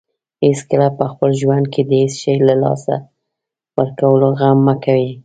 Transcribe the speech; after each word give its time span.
هیڅکله 0.45 0.87
په 0.97 1.05
خپل 1.11 1.29
ژوند 1.41 1.65
کې 1.73 1.81
د 1.89 1.91
هیڅ 2.01 2.13
شی 2.21 2.33
له 2.47 2.55
لاسه 2.63 2.93
ورکولو 3.77 4.27
غم 4.39 4.57
مه 4.65 4.75
کوئ. 4.83 5.07